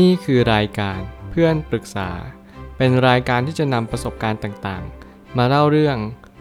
[0.00, 2.10] นี่คือรายการเพื่อนปรึกษา
[2.76, 5.96] เป็นรายการที่จะนำประสบการณ์ต่างๆ มาเล่าเรื่อง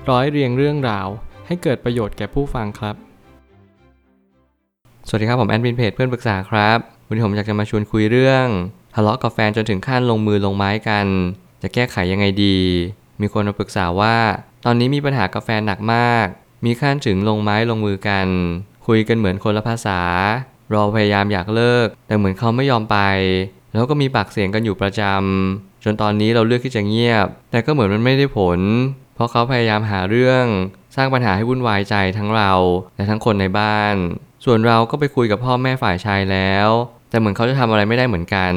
[0.10, 1.08] ร้อยเรียงเรื่องราว
[1.48, 2.96] ให้เกิดประโยชน์แก่ผู้ฟังครับ
[5.08, 6.78] สวัสดีครับผมแอดมินเพจเพื่อนปรึกษาครับ
[7.08, 8.46] วันนี้ผมอยากจะมาชวนคุยเรื่อง
[8.96, 11.06] ทะเลาะกับแฟนจนถึงขั้นลงมือลงไม้กัน
[11.62, 12.58] จะแก้ไขยังไงดี
[13.22, 14.16] มีคนมาปรึกษาว่า
[14.66, 16.28] ตอนนี้มีปัญหากับแฟนหนักมาก
[16.66, 18.28] มีขั้นถึงลงไม้ลงมือกัน
[18.88, 20.00] คุยกันเหมือนคนละภาษา
[20.72, 22.98] เราพยายามอยากเลิก แต่เหมือนเขาไม่ยอมไป
[23.72, 28.60] แล้วก็มีปากเสียงกันอยู่ประจำจนตอนนี้เราเลือกที่จะเงียบ แต่ก็เหมือนมันไม่ได้ผล
[29.16, 30.46] เพราะเขาพยายามหาเรื่อง
[30.96, 32.52] สร้างปัญหาให้วุ่นวายใจทั้งเรา
[32.96, 33.96] และทั้งคนในบ้าน
[34.46, 36.68] ส่วนเราก็ไปคุยกับพ่อแม่ฝ่ายชายแล้ว
[37.10, 38.54] แต่เหมือนเขาจะทำอะไรไม่ได้เหมือนกัน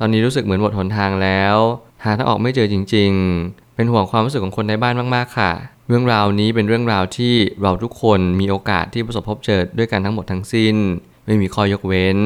[0.00, 1.56] ตอนนี้รู้สึกเหมือนหมดหนทางแล้ว
[2.04, 3.12] หาทางออกไม่เจอจริง
[3.44, 5.52] ๆ เป็นห่วงความรู้สึกของคนในบ้านมากๆค่ะ
[5.88, 10.76] เรื่องราวนี้เป็นเรื่องราวที่เราทุกคนมีโอกาสที่ประสบพบเจอด้วยกันทั้งหมดทั้งสิ้น
[11.26, 12.18] ไม่มีข้อยกเว้น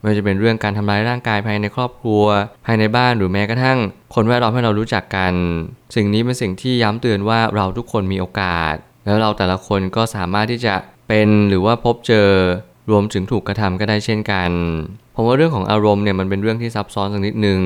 [0.00, 2.24] ไม่ว่าจะเป็นเรื่องการทำร้ายร่างกายภายในครอบครัว
[2.66, 3.78] ภายในบ้านหรือแม้กระทั่ง
[4.14, 5.34] คนแวดล้อมให้เรารู้จักกัน
[5.94, 10.74] สิ่งนี้เป็นสิ่งที่ย้ำเตือนว่าเราทุกคนมีโอกาส แล้วเราแต่ละคนก็สามารถที่จะ
[11.08, 12.28] เป็นหรือว่าพบเจอ
[12.90, 14.50] รวมถึงถูกกระทำก็ได้เช่นกัน
[15.14, 17.60] ผมว่าเรื่องของอารมณ์เนี่ยมันเป็นเรื่องที่ซับซ้อนสักนิดหนึ่ง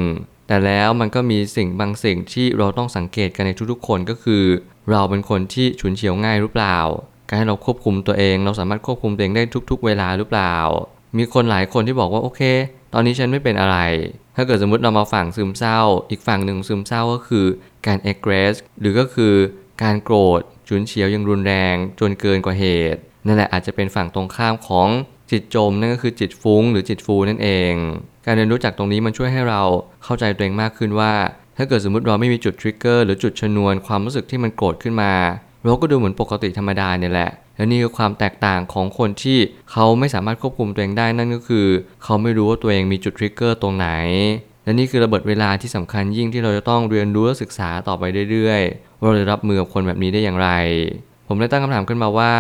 [0.48, 4.45] แต่แล้วมันก็มีสิ่งบางสิ่งที่เราต้องสังเกตกันในทุกๆคนก็คือ
[4.91, 6.79] เราเป็นคนที่ฉุนเฉียวง่ายหรือเปล่า
[7.29, 10.57] การให้เราควบคุมตัวเอง เราสามารถควบคุมตัวเองได้ทุก ๆ เวลาหรือเปล่า
[11.19, 12.41] มีคนหลายคนที่บอกว่าโอเค
[12.95, 13.79] ตอนนี้ฉันไม่เป็นอะไร
[14.37, 17.47] ถ้าเกิดสมมติเรามาฝั่งซึมเศร้า อีกฝั่งหนึ่งซึมเศร้าก็คือ
[17.87, 19.35] การ aggress หรือก็คือ
[19.83, 24.89] การโกรธฉุนเฉียวอย่างรุนแรง จนเกินกว่าเหตุ นั่นแหละอาจจะเป็นฝั่งตรงข้ามของ
[25.31, 27.73] จิตจมนั่นก็คือจิตฟุ้งหรือจิตฟูนั่นเอง
[28.27, 29.63] การเรียนรู้จากตรงนี้มันช่วยให้เรา
[30.05, 31.13] เข้าใจตัวเองมากขึ้นว่า
[31.57, 35.13] ถ้าเกิดสมมติเราไม่มีจุดทริกเกอร์หรือจุดชนวนความรู้สึกที่มันโกรธขึ้นมา
[35.67, 39.39] เราก็ดูเหมือนปกติธรรมดาเนี่ยแหละ และนี่คือความแตกต่างของคนที่
[39.70, 41.67] เขาไม่สามารถควบคุมตัวเองได้นั่นก็คือ
[42.05, 43.89] เขาไม่รู้ว่าตัวเองมีจุดทริกเกอร์ตรงไหน
[44.64, 50.50] และนี่คือระเบิดเวลาที่สำคัญยิ่งที่เราจะต้องเรียนรู้และศึกษาต่อไปเรื่อยๆว่าเราจะรับมือกับคนแบบนี้ได้อย่างไร
[51.28, 52.33] ผมเลยตั้งคำถามขึ้นมาว่า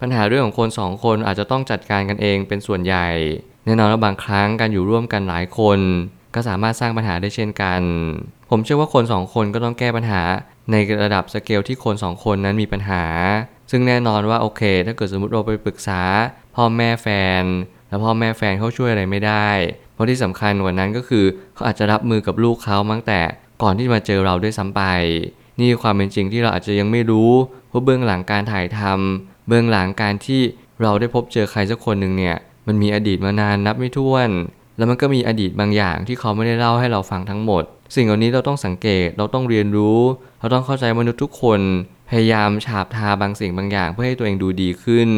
[0.00, 3.08] ปัญหาเรื่องของคนสองคนอาจจะต้องจัดการกันเองเป็นส่วนใหญ่
[3.64, 5.78] แน่นอนว่าบางครั้งการอยู่ร่วมกันหลายคน
[6.34, 7.80] ก็สามารถสร้างปัญหาได้เช่นกัน
[8.50, 10.22] ผมเชื่อว่าคนสองคนก็ต้องแก้ปัญหา
[10.70, 13.04] ในระดับสเกลที่คนสองคนนั้นมีปัญหา
[13.70, 16.02] ซึ่งแน่นอนว่าโอเค ถ้าเกิดสมมติเราไปปรึกษา
[16.56, 17.08] พ่อแม่แฟ
[17.42, 17.44] น
[17.88, 19.48] แล้วพ่อแม่แฟนเขาช่วยอะไรไม่ได้
[19.94, 21.24] เพราะที่สำคัญกว่านั้นก็คือ
[21.54, 23.20] เขาอาจจะรับมือกับลูกเขาตั้งแต่
[23.62, 24.82] ก่อนที่มาเจอเราด้วยซ้ำไป
[25.58, 27.30] นี่ความเป็นจริงที่เราอาจจะยังไม่รู้
[27.72, 30.42] ว่าเบื้องหลังการถ่ายทำเบื้องหลังการที่
[30.82, 32.36] เราได้พบเจอใครสักคนหนึ่งเนี่ย
[32.66, 34.30] มันมีอดีตมานานนับไม่ถ้วน
[34.76, 37.62] แล้วมันก็มีอดีตบางอย่างที่เขาไม่ได้เล่าให้เราฟังทั้งหมด
[37.94, 40.00] สิ่งเหล่านี้เราต้องสังเกตเราต้องเรียนรู้
[40.42, 41.60] เราต้องเข้าใจมนุษย์ทุกคน
[42.10, 45.08] พยายามฉาบทาบางสิ่งบางอย่าง เพื่อให้ตัวเองดูดีขึ้น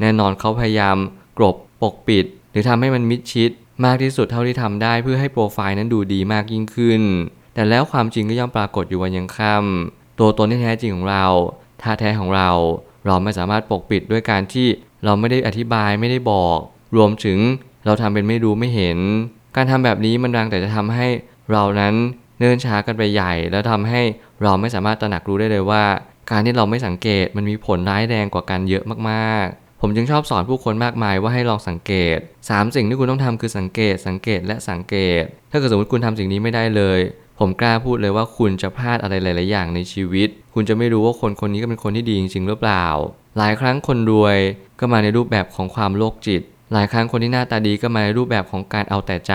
[0.00, 0.96] แน่นอนเขาพยายาม
[1.38, 3.50] กลบปกปิด หรือทำให้มันมิดชิด
[3.84, 7.02] มากที่สุดเท่าที่ทำได้เพื่อให้โปรไฟล์นั้นดูดีมากยิ่งขึ้น
[7.54, 11.24] แต่แล้วความจริงก็ย่อมปรากฏอยู่วันยังค่ำตัวตนที่แท้จริงของเรา
[11.82, 12.50] ท่าแท้ของเรา
[13.06, 14.66] เราไม่สามารถปกปิดด้วยการที่
[15.04, 16.58] เราไม่ได้อธิบายไม่ได้บอก
[16.96, 17.38] รวมถึง
[17.84, 18.98] เราทำเป็นไม่รู้ไม่เห็น
[19.56, 21.06] การทำแบบนี้มันดังแต่จะทำให้
[21.52, 21.94] เรานั้น
[22.38, 24.02] เนิ่นช้ากันไปใหญ่ แล้วทำให้
[24.42, 25.84] เราไม่สามารถตระหนักรู้ได้เลยว่า
[26.30, 37.00] การที่เราไม่สังเกตมันมีผลร้ายแรงกว่ากันเยอะมากๆ ผมจึงชอบสอนผู้คนมากมายว่าให้ลองสังเกต 3 สิ่งที่คุณต้องทำคือสังเกต สังเกตและสังเกต ถ้าเกิดสมมติคุณทำสิ่งนี้ไม่ได้เลย
[37.38, 42.86] ผมกล้าพูดเลยว่าคุณจะพลาดอะไรหลาย ๆ อย่างในชีวิต คุณจะไม่รู้ว่าคนคนนี้ก็เป็นคนที่ดีจริงๆหรือเปล่า
[43.38, 44.38] หลายครั้งคนรวย
[44.80, 46.42] ก็มาในรูปแบบของความโรคจิต
[46.72, 49.34] หลายครั้งคนที่หน้าตาดีก็มาในรูปแบบของการเอาแต่ใจ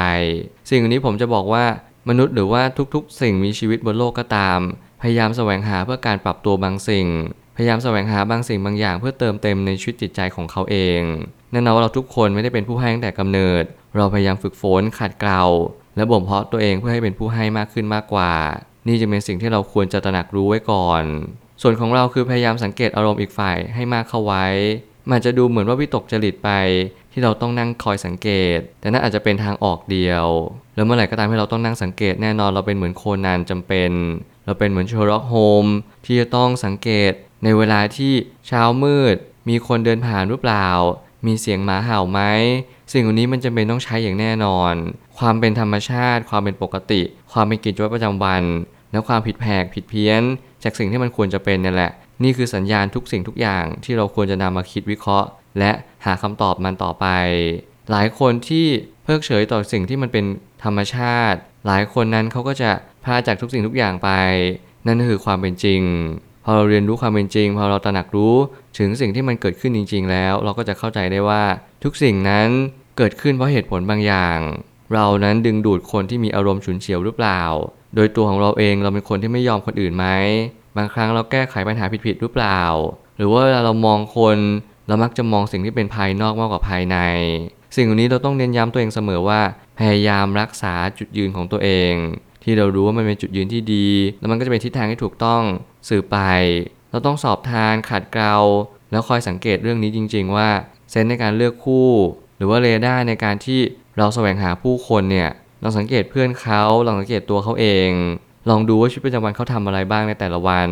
[0.69, 1.65] สิ่งนี้ผมจะบอกว่า
[2.09, 2.63] มนุษย์หรือว่า
[2.93, 4.59] ทุกๆ สิ่งมีชีวิตบนโลกก็ตาม
[5.01, 7.07] พยายามแสวงหาเพื่อการปรับตัวบางสิ่ง
[7.55, 11.01] พยายามแสวงหาบางสิ่งบางอย่าง เพื่อเติมเต็มในชีวิตจิตใจของเขาเอง
[11.51, 13.63] แน่นอนว่าเราทุกคนไม่ได้เป็นผู้ให้ตั้งแต่กำเนิด
[13.97, 15.43] เราพยายามฝึกฝนขัดเกลา
[15.95, 18.33] และบ่มเพาะตัวเองเพื่อให้เป็นผู้ให้มากขึ้นมากกว่า
[18.87, 21.03] นี่จะเป็นสิ่งที่เราควรจะตระหนักรู้ไว้ก่อน
[21.61, 24.45] ส่วนของเราคือพยายามสังเกตอารมณ์อีกฝ่ายให้มากเข้าไว้
[25.11, 26.49] มันจะดูเหมือนว่าวิตกจริตไป
[27.11, 30.27] ที่เราต้องนั่งคอยสังเกต แต่นั่นอาจจะเป็นทางออกเดียว
[30.75, 33.91] แล้วเมื่อไหร่ก็ตามที่เราต้องนั่งสังเกตแน่นอนเราเป็นเหมือนโคนันจำเป็น
[34.45, 35.65] เราเป็นเหมือนเชอร์ล็อกโฮม
[36.05, 37.11] ที่จะต้องสังเกต
[37.43, 38.13] ในเวลาที่
[38.47, 39.15] เช้ามืด
[39.49, 40.67] มีคนเดินผ่านหรือเปล่า
[41.25, 42.21] มีเสียงหมาเห่าไหม
[42.91, 44.73] สิ่งเหล่านี้มันจำเป็นต้องใช้อย่างแน่นอน
[45.17, 47.01] ความเป็นธรรมชาติ ความเป็นปกติ
[47.31, 48.43] ความเป็นกิจวัตรประจำวัน
[48.91, 50.21] และความผิดแผกผิดเพี้ยน
[50.63, 51.91] จากสิ่งที่มันควรจะเป็นนี่แหละ
[52.23, 55.27] นี่คือสัญญาณทุกสิ่งทุกอย่างที่เราควรจะนำมาคิดวิเคราะห์
[55.59, 55.71] และ
[56.05, 57.05] หาคำตอบมันต่อไป
[57.91, 58.67] หลายคนที่
[59.03, 60.25] เพิกเฉยต่อสิ่งที่มันเป็น
[60.63, 62.71] ธรรมชาติ หลายคนนั้นเขาก็จะ
[63.05, 64.09] พาจากทุกสิ่งทุกอย่างไป
[64.87, 65.81] นั่นคือความเป็นจริง
[66.45, 68.35] พอเราเรียนรู้ความเป็นจริง พอเราตระหนักรู้
[68.77, 71.43] ถึงสิ่งที่มันเกิดขึ้นจริง ๆ แล้ว เราก็จะเข้าใจได้ว่า
[71.83, 72.47] ทุกสิ่งนั้น
[72.97, 74.39] เกิดขึ้นเพราะเหตุผลบางอย่าง
[74.93, 77.41] เรานั้นดึงดูดคนที่มีอารมณ์ฉุนเฉียวหรือเปล่า
[77.95, 80.07] โดยตัวของเราเองเราเป็นคนที่ไม่ยอมคนอื่นไหม
[80.77, 82.61] บางครั้งเราแก้ไขปัญหาผิดๆหรือเปล่า
[83.17, 84.37] หรือว่าเวลาเรามองคน
[84.87, 86.97] เรามักจะมองสิ่งที่เป็นภายนอกมากกว่าภายใน
[87.75, 89.41] สิ่งเหล่านี้เราต้องเน้นย้ำตัวเองเสมอว่า
[89.79, 91.93] พยายามรักษาจุดยืนของตัวเอง
[92.43, 93.87] ที่เรารู้ว่ามันเป็นจุดยืนที่ดี
[94.19, 95.41] แล้วมันก็จะเป็นทิศทางที่ถูกต้อง
[95.89, 96.17] สื่อไป
[96.91, 98.37] เราต้องสอบทานขัดเกลา
[98.91, 100.49] แล้วคอยสังเกตเรื่องนี้จริง ๆ ว่า
[100.91, 101.89] เซนส์ในการเลือกคู่
[102.37, 103.59] หรือว่าเรดาร์ในการที่
[103.97, 105.29] เราแสวงหาผู้คนเนี่ย
[105.63, 107.89] ลองสังเกตเพื่อนเขาลองสังเกตตัวเขาเอง
[108.49, 110.69] ลองดูว่าชีวิตประจำวันเขาทำอะไรบ้างในแต่ละวัน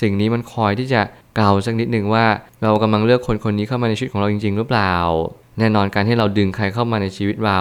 [0.00, 1.00] สิ่งนี้มันคอยที่จะ
[1.36, 2.26] เกลาสักนิดหนึ่งว่า
[2.62, 4.94] เรากำลังเลือกคนคนนี้เข้ามาในชีวิตของเราจริง ๆ หรือเปล่า
[5.58, 7.60] แน่นอนการที่เราดึงใครเข้ามาในชีวิตเรา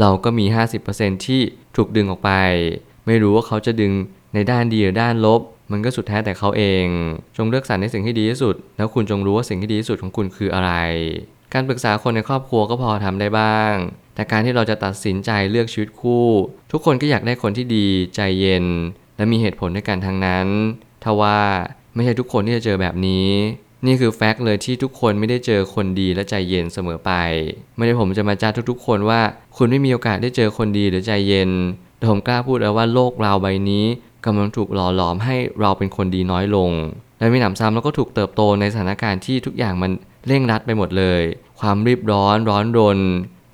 [0.00, 0.46] เราก็มี
[0.86, 1.40] 50%ที่
[1.76, 2.30] ถูกดึงออกไป
[3.06, 3.92] ไม่รู้ว่าเขาจะดึง
[4.34, 5.40] ในด้านดีหรือด้านลบ
[5.72, 6.84] มันก็สุดแท้แต่เขาเอง
[7.36, 10.72] จงเลือกสรรในสิ่งที่ดีที่สุด แล้วคุณจงรู้ว่าสิ่งที่ดีที่สุดของคุณคืออะไร
[11.54, 13.74] การปรึกษาคนในครอบครัวก็พอทำได้บ้าง
[14.14, 16.26] แต่การที่เราจะตัดสินใจเลือกชีวิตคู่
[16.72, 18.66] ทุกคนก็อยากได้คนที่ดีใจเย็น
[19.16, 20.46] และมีเหตุผลด้วยกันทั้งนั้น
[21.04, 21.38] ทว่า
[21.94, 23.28] ไม่ใช่ทุกคนที่จะเจอแบบนี้
[23.86, 27.12] นี่คือแฟกต์เลยที่ทุกคนไม่ได้เจอคนดีและใจเย็นเสมอไป
[27.76, 29.20] ไม่ได้ผมจะมาจ้าทุกๆ คนว่า
[29.56, 31.50] คุณไม่มีโอกาสได้เจอคนดีหรือใจเย็น
[31.96, 33.84] แต่ผมกล้าพูดแล้วว่าโลกเราใบนี้
[34.26, 36.70] กำลังถูกหล่อหลอมให้เราเป็นคนดีน้อยลง
[37.18, 39.90] และมีหนำซ้ำเราก็ถูกเติบโตในสถานการณ์ที่ทุกอย่างมัน
[40.26, 41.22] เร่งรัดไปหมดเลย
[41.60, 42.98] ความรีบร้อนร้อนรน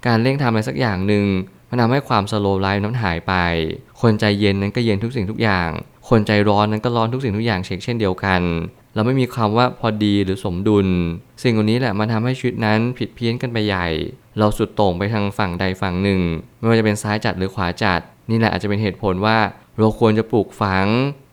[0.06, 1.24] การเร่งทำอะไรสักอย่างหนึ่ง
[1.68, 3.34] มันทำให้ความสโลว์ไลฟ์นั้นหายไป
[4.00, 5.70] คนใจเย็นนั้นก็เย็นทุกสิ่งทุกอย่าง
[6.10, 8.42] คนใจร้อนนั้นก็ร้อนทุกสิ่งทุกอย่างเช่นเช่นเดียวกัน
[8.94, 10.88] เราไม่มีคำว่าพอดีหรือสมดุล
[11.42, 13.86] สิ่งเหล่านี้แหละมันทำให้ชีวิตนั้นผิดเพี้ยนกันไปใหญ่
[14.38, 16.20] เราสุดโต่งไปทางฝั่งใดฝั่งหนึ่ง
[16.58, 19.38] ไม่ว่าจะเป็นซ้ายจัดหรือขวาจัด นี่แหละอาจจะเป็นเหตุผลว่า
[19.78, 20.86] เราควรจะปลูกฝัง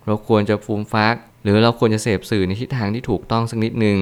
[0.06, 4.00] เราควรจะฟูมฟัก หรือเราควรจะเสพสื่อในทิศทางที่ถูกต้องสักนิดหนึ่ง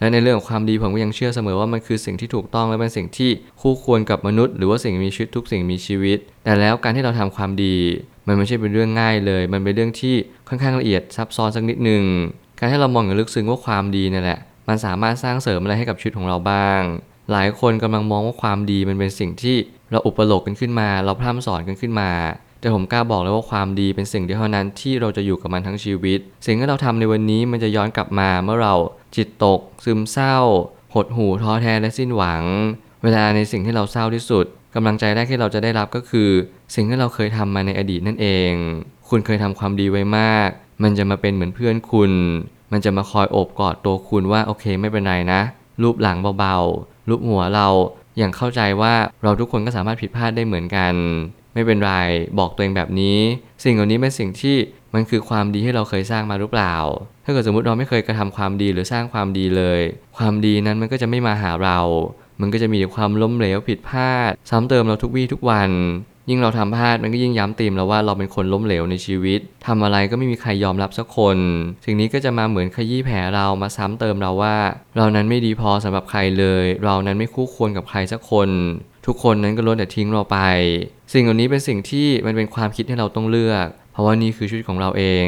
[0.00, 3.30] และในเรื่องของความดีผมก็ยังเชื่อเสมอว่ามันคือสิ่งที่ถูกต้องและเป็นสิ่งที่
[3.60, 7.76] คู่ควรกับมนุษย์ หรือว่าสิ่งมีชีวิตทุกสิ่งมีชีวิต แต่แล้วการที่เราทำความดี
[8.26, 10.14] มันไม่ใช่เป็นเรื่องง่ายเลย มันเป็นเรื่องที่
[10.48, 12.04] ค่อนข้างละเอียดซับซ้อนสักนิดหนึ่ง
[12.58, 14.38] การให้เรามองอย่างลึกซึ้งว่าความดีนั่นแหละ
[14.68, 16.82] มันสามารถสร้างเสริมอะไรให้กับชีวิตของเราบ้าง
[17.32, 19.56] หลายคนกำลังมองว่าความดีมันเป็นสิ่งที่
[19.90, 22.10] เราอุปโลกกันขึ้นมา เราพร่ำสอนกันขึ้นมา
[22.60, 28.74] แต่ผมกล้าบอกเลยว่าความดีเป็นสิ่งเดียวเท่านั้นที่เราจะอยู่กับมันทั้งชีวิต สิ่งที่เราทำในวันนี้มันจะย้อนกลับมาเมื่อเรา
[29.16, 30.36] จิตตก ซึมเศร้า
[30.94, 32.42] หดหู่ท้อแท้และสิ้นหวัง
[33.04, 36.30] เวลาในสิ่งที่เราเศร้าที่สุดกำลังใจแรกที่เราจะได้รับก็คือ
[36.74, 38.52] สิ่งที่เราเคยทำมาในอดีตนั่นเอง
[39.08, 40.48] คุณเคยทำความดีไว้มาก
[40.82, 42.12] มันจะมาเป็นเหมือนเพื่อนคุณ
[42.72, 45.40] มันจะมาคอยโอบกอดตัวคุณว่าโอเคไม่เป็นไรนะ
[45.82, 47.68] รูปหลังเบาๆ รูปหัวเรา
[48.18, 50.94] อย่างเข้าใจว่าเราทุกคนก็สามารถผิดพลาดได้เหมือนกัน
[51.54, 51.92] ไม่เป็นไร
[52.38, 53.18] บอกตัวเองแบบนี้
[53.64, 54.56] สิ่งเหล่านี้เป็นสิ่งที่
[54.94, 56.74] มันคือความดีที่เราเคยสร้างมาหรือเปล่า
[57.24, 59.80] ถ้าเกิดสมมติเราไม่เคยกระทำความดีหรือสร้างความดีเลย
[60.18, 61.78] ความดีนั้นมันก็จะไม่มาหาเรา
[62.40, 65.70] มันก็จะมีความล้มเหลวผิดพลาด ซ้ำเติมเราทุกวี่ทุกวัน
[66.28, 71.38] ยิ่งเราทำพลาดมันก็ยิ่งย้ำตีมเราว่าเราเป็นคนล้มเหลวในชีวิตทำอะไรก็ไม่มีใครยอมรับสักคน
[71.84, 74.56] สิ่งนี้ก็จะมาเหมือนขยี้แผลเรามาซ้ำเติมเราว่า
[74.96, 78.48] เรานั้นไม่ดีพอสำหรับใครเลย เรานั้นไม่คู่ควรกับใครสักคน
[79.06, 80.38] ทุกคนนั้นก็ล้วนแต่ทิ้งเราไป
[81.12, 85.26] สิ่งเหล่านี้เป็นสิ่งที่มันเป็นความคิดที่เราต้องเลือก เพราะว่านี่คือชีวิตของเราเอง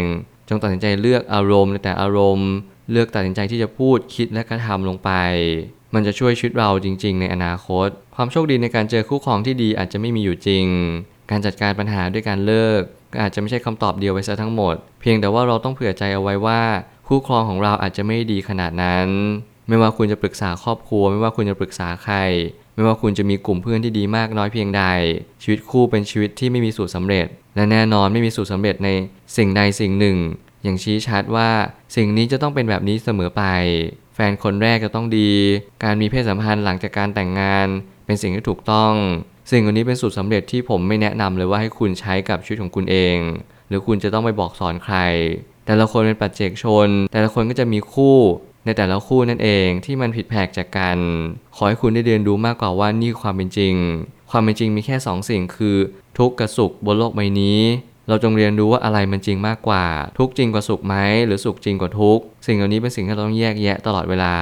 [0.48, 2.50] จงตัดสินใจเลือกอารมณ์ในแต่อารมณ์
[2.90, 5.10] เลือกตัดสินใจที่จะพูดคิดและกระทำลงไป
[5.94, 10.66] มันจะช่วยชีวิตเราจริง ๆ ในอนาคต ความโชคดีในการเจอคู่ครองที่ดีอาจจะไม่มีอยู่จริง
[11.30, 16.62] การจัดการปัญหาด้วยการเลิกก็อาจจะไม่ใช่คำตอบเดียวไปซะทั้งหมด เพียงแต่ว่าเราต้องเผื่อใจเอาไว้ว่า
[17.08, 19.08] คู่ครองของเราอาจจะไม่ดีขนาดนั้น
[19.68, 22.16] ไม่ว่าคุณจะปรึกษาครอบครัว ไม่ว่าคุณจะปรึกษาใคร
[22.74, 24.82] ไม่ว่าคุณจะมีกลุ่มเพื่อนที่ดีมากน้อยเพียงใด
[25.42, 27.26] ชีวิตคู่เป็นชีวิตที่ไม่มีสูตรสำเร็จ
[27.56, 28.88] และแน่นอนไม่มีสูตรสำเร็จใน
[29.36, 30.16] สิ่งใดสิ่งหนึ่ง
[30.62, 31.50] อย่างชี้ชัดว่า
[31.96, 33.42] สิ่งนี้จะต้องเป็นแบบนี้เสมอไป
[34.18, 35.30] แฟนคนแรกจะต้องดี
[35.84, 37.66] การมีเพศสัมพันธ์หลังจากการแต่งงาน
[38.06, 38.92] เป็นสิ่งที่ถูกต้อง
[39.50, 43.16] สิ่งเหล่านี้เป็นสูตรสำเร็จที่ผมไม่แนะนำเลยว่าให้คุณใช้กับชีวิตของคุณเอง
[43.68, 44.96] หรือคุณจะต้องไปบอกสอนใคร
[45.66, 48.16] แต่ละคนเป็นปัจเจกชน แต่ละคนก็จะมีคู่
[48.64, 50.98] ในแต่ละคู่นั่นเองที่มันผิดแผกจากกัน
[51.56, 53.74] ขอให้คุณได้เรียนรู้มากกว่าว่านี่คือความเป็นจริง
[54.30, 55.76] ความเป็นจริงมีแค่สองสิ่งคือ
[56.18, 57.60] ทุกข์กับสุขบนโลกใบนี้
[58.08, 59.84] เราจงเรียนรู้ว่าอะไรมันจริงมากกว่า
[60.18, 60.94] ทุกจริงกว่าสุขไหม
[61.26, 64.34] หรือสุขจริงกว่าทุก สิ่งเหล่านี้เป็นสิ่งที่เราต้องแยกแยะตลอดเวลา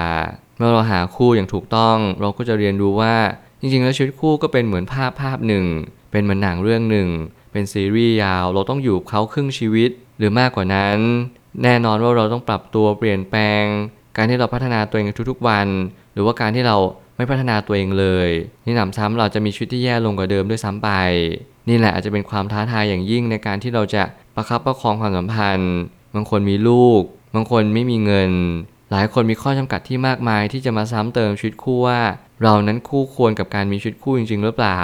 [0.56, 3.14] เมื่อเราหาคู่อย่างถูกต้อง เราก็จะเรียนรู้ว่า
[3.60, 5.64] จริง ๆ แล้วชีวิตคู่ก็เป็นเหมือนภาพภาพหนึ่ง
[6.10, 7.08] เป็นเหมือนหนังเรื่องหนึ่ง
[7.52, 10.98] เป็นซีรีส์ยาว เราต้องอยู่เขาครึ่งชีวิต หรือมากกว่านั้น
[11.62, 13.64] แน่นอนว่าเราต้องปรับตัวเปลี่ยนแปลง
[14.16, 15.68] การที่เราพัฒนาตัวเองทุกๆวัน
[16.12, 16.76] หรือว่าการที่เรา
[17.16, 18.28] ไม่พัฒนาตัวเองเลย
[18.66, 20.90] นี่หนำซ้ำเราจะมีชีวิตที่แย่ลงกว่าเดิมด้วยซ้ำไป
[21.68, 24.02] นี่แหละอาจจะเป็นความท้าทายอย่างยิ่งในการที่เราจะ
[24.34, 25.74] ประคับประคองความสัมพันธ์
[26.14, 27.02] บางคนมีลูก
[27.34, 28.30] บางคนไม่มีเงิน
[28.90, 32.00] หลายคนมีข้อจำกัดที่มากมายที่จะมาซ้ำเติมชีวิตคู่ว่า
[32.42, 34.80] เรานั้นคู่ควรกับการมีชีวิตคู่จริง ๆ หรือเปล่า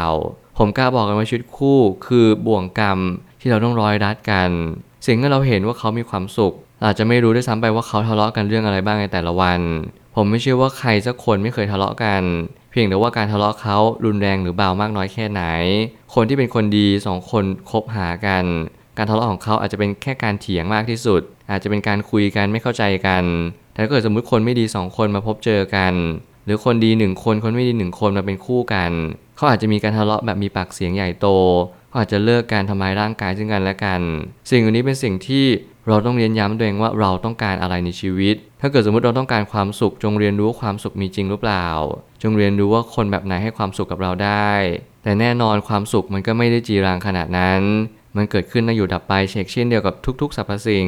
[0.58, 2.99] ผมกล้าบอกกันว่าชีวิตคู่ คือบ่วงกรรม
[3.40, 4.50] ที่เราต้องร้อยรัดกัน
[5.06, 9.60] สิ่งที่เราเห็นว่าเขามีความสุข อาจจะไม่รู้ด้วยซ้ำไปว่าเขาทะเลาะกันเรื่องอะไรบ้างในแต่ละวัน
[10.16, 12.22] ผมไม่เชื่อว่าใครสักคนไม่เคยทะเลาะกัน
[12.71, 15.43] เพียงแต่ว่าการทะเลาะเขารุนแรงหรือเบามากน้อยแค่ไหน
[16.15, 18.45] คนที่เป็นคนดีสองคนคบหากัน
[18.97, 23.25] การทะเลาะของเขาอาจจะเป็นแค่การเถียงมากที่สุด อาจจะเป็นการคุยกันไม่เข้าใจกัน
[23.73, 25.95] แต่ถ้าเกิดสมมติคนไม่ดีสองคนมาพบเจอกัน
[26.45, 28.91] หรือคนดีหนึ่งคนคนไม่ดีหนึ่งคนมาเป็นคู่กัน
[29.37, 31.27] เขาอาจจะมีการทะเลาะแบบมีปากเสียงใหญ่โต
[31.89, 34.00] เขาอาจจะเลิกการทำร้ายร่างกายซึ่งกันและกัน
[34.50, 35.45] สิ่งเหล่านี้เป็นสิ่งที่
[35.90, 41.66] เราต้องเรียนย้ำตัวเองว่าเราต้องการอะไรในชีวิต ถ้าเกิดสมมติเราต้องการความสุข จงเรียนรู้ว่าความสุขมีจริงหรือเปล่า
[42.23, 44.50] จงเรียนรู้ว่าคนแบบไหนให้ความสุขกับเราได้
[45.02, 47.62] แต่แน่นอนความสุขมันก็ไม่ได้จีรังขนาดนั้น
[48.16, 50.87] มันเกิดขึ้นตั้งอยู่ดับไปเช็คเช่นเดียวกับทุกๆสรรพสิ่ง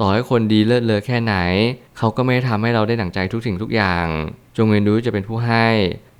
[0.00, 1.34] ต่อให้คนดีเลิศเลอแค่ไหน
[1.98, 4.06] เขาก็ไม่ได้ทำให้เราได้ดั่งใจทุกสิ่งทุกอย่าง
[4.56, 5.66] จงเรียนรู้จะเป็นผู้ให้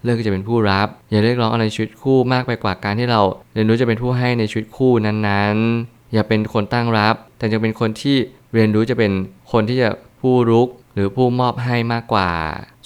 [0.05, 3.21] เลือกจะเป็นผู้รับ อย่าเรียกร้องอะไรชีวิตคู่มากไปกว่าการที่เรา
[3.55, 8.17] เรียนรู้จะเป็นผู้ให้ในชีวิตคู่นั้นๆ อย่าเป็นคนตั้งรับ แต่จะเป็นคนที่
[8.55, 9.13] เรียนรู้จะเป็น
[9.53, 9.91] คนที่จะ
[10.21, 12.31] ผู้รุกหรือผู้มอบให้มากกว่า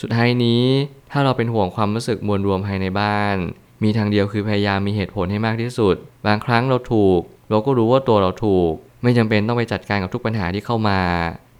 [0.00, 0.64] สุดท้ายนี้
[1.10, 3.36] ถ้าเราเป็นห่วงความรู้สึกมวลรวมภายในบ้าน
[3.82, 11.00] มีทางเดียวคือพยายามมีเหตุผลให้มากที่สุด บางครั้งเราถูก เราก็รู้ว่าตัวเราถูก ไม่จำเป็นต้องไปจัดการกับทุกปัญหาที่เข้ามา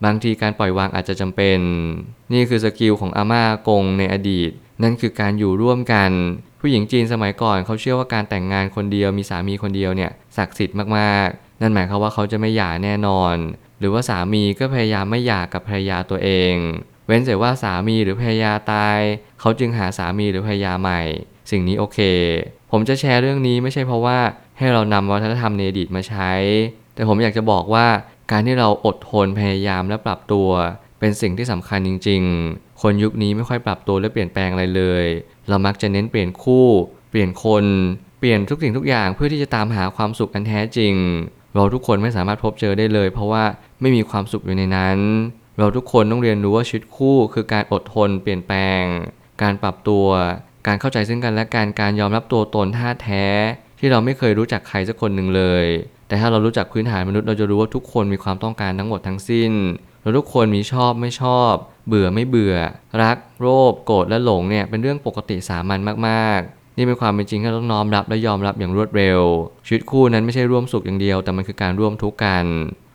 [0.05, 1.59] บางทีการปล่อยวางอาจจะจำเป็น
[2.33, 4.51] นี่คือ skill ของอาม่าอากงในอดีต
[4.83, 6.11] นั่นคือการอยู่ร่วมกัน
[6.61, 13.35] ผู้หญิงจีนสมัยก่อนเขาเชื่อว่าการแต่งงานคนเดียวมีสามีคนเดียวเนี่ยศักดิ์สิทธิ์มากๆ นั่นหมายความว่าเขาจะไม่หย่าแน่นอน
[13.79, 16.55] หรือว่าสามีก็พยายามไม่หย่ากับภรรยาตัวเอง
[17.07, 18.99] เว้นแต่ว่าสามีหรือภรรยาตาย
[19.41, 21.03] เขาจึงหาสามีหรือภรรยาใหม่
[21.51, 21.99] สิ่งนี้โอเค
[22.71, 24.19] ผมจะแชร์เรื่องนี้ไม่ใช่เพราะว่า
[24.59, 26.33] ให้เรานำวัฒนธรรมในอดีตมาใช้
[26.95, 27.87] แต่ผมอยากจะบอกว่า
[28.31, 30.49] การที่เราอดทนพยายามและปรับตัว
[31.01, 35.07] เป็นสิ่งที่สำคัญจริง ๆ คนยุคนี้ไม่ค่อยปรับตัวและเปลี่ยนแปลงอะไรเลย
[35.49, 36.67] เรามักจะเน้นเปลี่ยนคู่
[37.11, 37.65] เปลี่ยนคน
[38.19, 40.95] เปลี่ยนทุกสิ่งทุกอย่างเพื่อที่จะตามหาความสุขอันแท้จริง
[41.55, 43.45] เราทุกคนไม่สามารถพบเจอได้เลย เพราะว่า
[43.81, 44.99] ไม่มีความสุขอยู่ในนั้น
[45.59, 48.83] เราทุกคนต้องเรียนรู้ว่าชีวิตคู่คือการอดทนเปลี่ยนแปลง
[49.43, 50.07] การปรับตัว
[50.67, 53.27] การเข้าใจซึ่งกันและการการยอมรับตัวตนท่าแท้
[53.79, 55.67] ที่เราไม่เคยรู้จักใครสักคนหนึ่งเลย
[56.09, 59.53] แต่ถ้าเรารู้จักพื้นฐานมนุษย์เราจะรู้ว่าทุกคนมีความต้องการทั้งหมดทั้งสิ้น
[60.03, 61.53] เราทุกคนมีชอบไม่ชอบ
[61.87, 62.57] เบื่อไม่เบื่อ
[63.03, 69.21] รัก โลภโกรธและหลงเนี่ยเป็นเรื่องปกติสามัญมากๆ นี่เป็นความเป็นจริงที่เราต้องน้อมรับและยอมรับอย่างรวดเร็ว
[69.67, 72.45] ชีวิตคู่นั้นไม่ใช่ร่วมสุขอย่างเดียว แต่มันคือการร่วมทุกข์กัน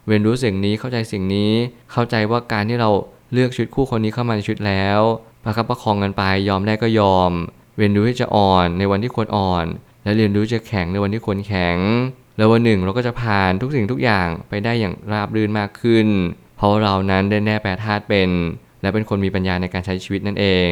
[0.07, 1.51] เรียนรู้สิ่งนี้เข้าใจสิ่งนี้
[1.91, 2.89] เข้าใจว่าการที่เรา
[3.33, 4.99] เลือกชีวิตคู่คนนี้เข้ามาในชีวิตแล้ว
[5.43, 7.31] ประคับประคองกันไป ยอมได้ก็ยอม
[7.77, 9.65] เรียนรู้ที่จะอ่อนในวันที่ควรอ่อน
[10.03, 11.77] และเรียนรู้จะแข็งในวันที่ควรแข็ง
[12.37, 16.07] แล้ววันหนึ่งเราก็จะผ่านทุกสิ่งทุกอย่างไปได้อย่างราบรื่นมากขึ้น
[16.57, 18.29] เพราะเรานั้นได้แน่แปรธาตุเป็น
[18.81, 20.71] และเป็นคนมีปัญญาในการใช้ชีวิตนั่นเอง